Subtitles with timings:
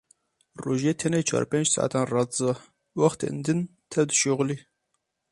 [0.63, 2.51] Rojê tenê çar pênc saetan radiza,
[2.99, 3.59] wextên din
[3.91, 4.57] tev dişixulî.